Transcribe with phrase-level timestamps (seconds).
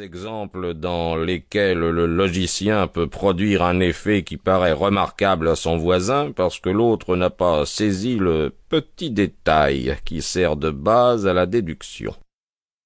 [0.00, 6.32] exemples dans lesquels le logicien peut produire un effet qui paraît remarquable à son voisin
[6.32, 11.46] parce que l'autre n'a pas saisi le petit détail qui sert de base à la
[11.46, 12.14] déduction.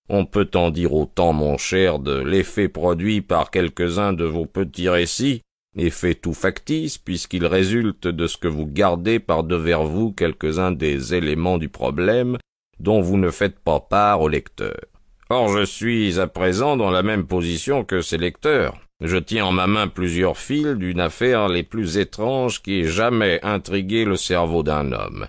[0.09, 4.89] On peut en dire autant, mon cher, de l'effet produit par quelques-uns de vos petits
[4.89, 5.43] récits,
[5.77, 11.15] effet tout factice, puisqu'il résulte de ce que vous gardez par devers vous quelques-uns des
[11.15, 12.39] éléments du problème
[12.79, 14.96] dont vous ne faites pas part au lecteur.
[15.29, 18.79] Or je suis à présent dans la même position que ces lecteurs.
[19.01, 23.41] Je tiens en ma main plusieurs fils d'une affaire les plus étranges qui ait jamais
[23.43, 25.27] intrigué le cerveau d'un homme.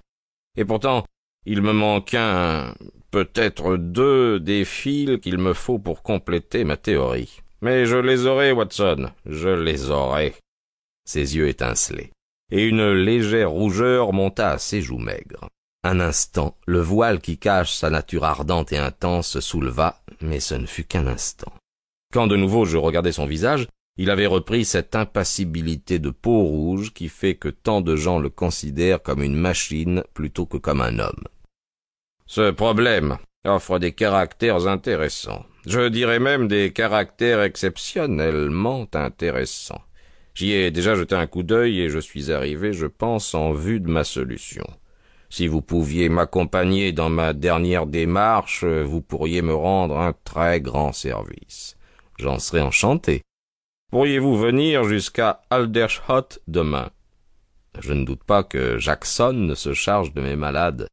[0.55, 1.03] Et pourtant,
[1.45, 2.73] il me manque un,
[3.11, 7.39] peut-être deux des fils qu'il me faut pour compléter ma théorie.
[7.61, 10.35] Mais je les aurai, Watson, je les aurai.
[11.05, 12.11] Ses yeux étincelaient,
[12.51, 15.49] et une légère rougeur monta à ses joues maigres.
[15.83, 20.55] Un instant, le voile qui cache sa nature ardente et intense se souleva, mais ce
[20.55, 21.51] ne fut qu'un instant.
[22.13, 23.67] Quand de nouveau je regardai son visage,
[23.97, 28.29] il avait repris cette impassibilité de peau rouge qui fait que tant de gens le
[28.29, 31.23] considèrent comme une machine plutôt que comme un homme.
[32.25, 35.45] Ce problème offre des caractères intéressants.
[35.65, 39.81] Je dirais même des caractères exceptionnellement intéressants.
[40.35, 43.79] J'y ai déjà jeté un coup d'œil et je suis arrivé, je pense, en vue
[43.79, 44.65] de ma solution.
[45.29, 50.93] Si vous pouviez m'accompagner dans ma dernière démarche, vous pourriez me rendre un très grand
[50.93, 51.75] service.
[52.17, 53.21] J'en serais enchanté.
[53.91, 56.89] Pourriez-vous venir jusqu'à Aldershot demain?
[57.79, 60.87] Je ne doute pas que Jackson se charge de mes malades.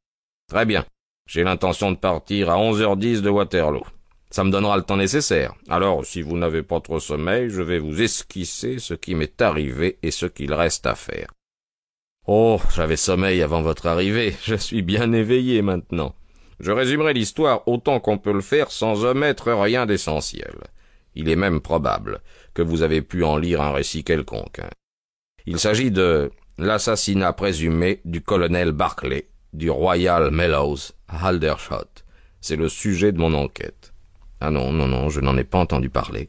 [0.48, 0.84] Très bien.
[1.26, 3.86] J'ai l'intention de partir à onze heures dix de Waterloo.
[4.30, 5.54] Ça me donnera le temps nécessaire.
[5.68, 9.98] Alors, si vous n'avez pas trop sommeil, je vais vous esquisser ce qui m'est arrivé
[10.02, 11.28] et ce qu'il reste à faire.
[12.26, 16.14] Oh, j'avais sommeil avant votre arrivée, je suis bien éveillé maintenant.
[16.58, 20.54] Je résumerai l'histoire autant qu'on peut le faire sans omettre rien d'essentiel.
[21.14, 22.20] Il est même probable
[22.54, 24.60] que vous avez pu en lire un récit quelconque.
[25.44, 32.02] Il s'agit de l'assassinat présumé du colonel Barclay du Royal Mellows à Aldershot.
[32.40, 33.92] C'est le sujet de mon enquête.
[34.40, 36.28] Ah non, non, non, je n'en ai pas entendu parler.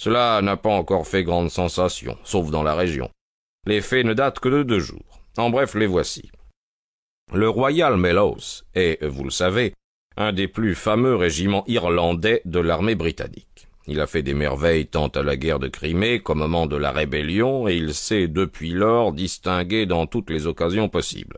[0.00, 3.10] Cela n'a pas encore fait grande sensation, sauf dans la région.
[3.66, 5.20] Les faits ne datent que de deux jours.
[5.36, 6.30] En bref, les voici.
[7.34, 9.74] Le Royal Mellows est, vous le savez,
[10.16, 13.68] un des plus fameux régiments irlandais de l'armée britannique.
[13.86, 16.92] Il a fait des merveilles tant à la guerre de Crimée qu'au moment de la
[16.92, 21.36] rébellion, et il s'est depuis lors distingué dans toutes les occasions possibles.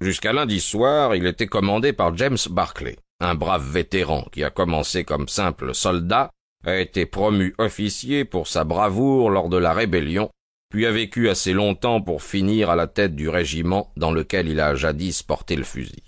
[0.00, 5.04] Jusqu'à lundi soir, il était commandé par James Barclay, un brave vétéran qui a commencé
[5.04, 6.30] comme simple soldat
[6.64, 10.30] a été promu officier pour sa bravoure lors de la rébellion,
[10.70, 14.60] puis a vécu assez longtemps pour finir à la tête du régiment dans lequel il
[14.60, 16.02] a jadis porté le fusil.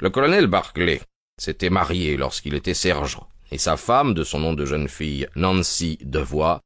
[0.00, 1.00] Le colonel Barclay
[1.40, 5.98] s'était marié lorsqu'il était sergent, et sa femme, de son nom de jeune fille Nancy
[6.02, 6.60] Devoix,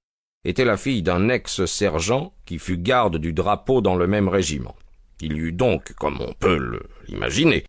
[0.44, 4.76] était la fille d'un ex-sergent qui fut garde du drapeau dans le même régiment.
[5.20, 7.64] Il y eut donc, comme on peut l'imaginer,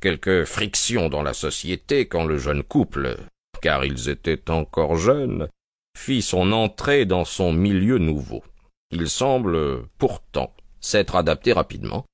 [0.00, 3.16] quelques frictions dans la société quand le jeune couple,
[3.62, 5.48] car ils étaient encore jeunes,
[5.96, 8.42] fit son entrée dans son milieu nouveau.
[8.90, 12.04] Il semble pourtant s'être adapté rapidement,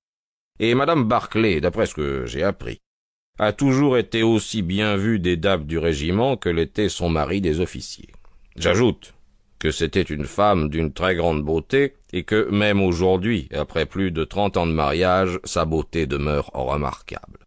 [0.61, 2.79] et madame Barclay, d'après ce que j'ai appris,
[3.41, 7.61] a toujours été aussi bien vue des dames du régiment que l'était son mari des
[7.61, 8.13] officiers.
[8.57, 9.15] J'ajoute
[9.59, 14.25] que c'était une femme d'une très grande beauté, et que même aujourd'hui, après plus de
[14.25, 17.41] trente ans de mariage, sa beauté demeure remarquable.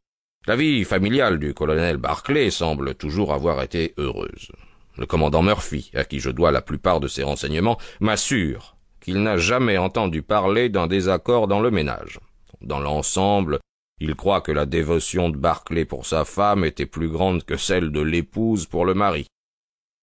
[0.48, 4.52] La vie familiale du colonel Barclay semble toujours avoir été heureuse.
[4.98, 9.38] Le commandant Murphy, à qui je dois la plupart de ses renseignements, m'assure qu'il n'a
[9.38, 12.20] jamais entendu parler d'un désaccord dans le ménage.
[12.62, 13.60] Dans l'ensemble,
[14.00, 17.92] il croit que la dévotion de Barclay pour sa femme était plus grande que celle
[17.92, 19.28] de l'épouse pour le mari.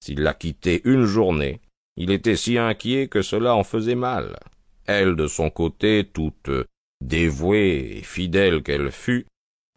[0.05, 1.61] S'il la quittait une journée,
[1.97, 4.39] il était si inquiet que cela en faisait mal.
[4.87, 6.51] Elle, de son côté, toute
[7.01, 9.27] dévouée et fidèle qu'elle fût,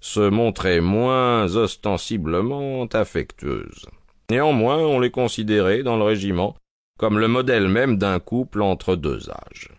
[0.01, 3.87] se montraient moins ostensiblement affectueuses.
[4.29, 6.55] Néanmoins, on les considérait dans le régiment
[6.97, 9.69] comme le modèle même d'un couple entre deux âges.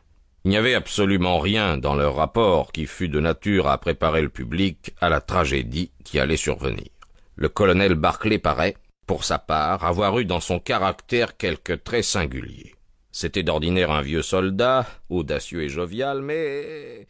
[0.45, 4.29] Il n'y avait absolument rien dans leur rapport qui fût de nature à préparer le
[4.29, 6.89] public à la tragédie qui allait survenir.
[7.37, 8.77] Le colonel Barclay paraît,
[9.07, 12.75] pour sa part, avoir eu dans son caractère quelques traits singuliers.
[13.13, 17.07] C'était d'ordinaire un vieux soldat, audacieux et jovial, mais...